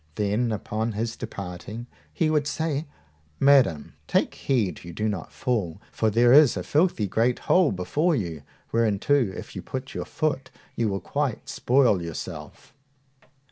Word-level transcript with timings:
Then, 0.15 0.51
upon 0.51 0.93
his 0.93 1.15
departing, 1.15 1.85
he 2.11 2.31
would 2.31 2.47
say, 2.47 2.87
Madam, 3.39 3.93
take 4.07 4.33
heed 4.33 4.83
you 4.83 4.93
do 4.93 5.07
not 5.07 5.31
fall, 5.31 5.79
for 5.91 6.09
there 6.09 6.33
is 6.33 6.57
a 6.57 6.63
filthy 6.63 7.05
great 7.05 7.37
hole 7.37 7.71
before 7.71 8.15
you, 8.15 8.41
whereinto 8.71 9.13
if 9.13 9.55
you 9.55 9.61
put 9.61 9.93
your 9.93 10.05
foot, 10.05 10.49
you 10.75 10.89
will 10.89 11.01
quite 11.01 11.47
spoil 11.47 12.01
yourself. 12.01 12.73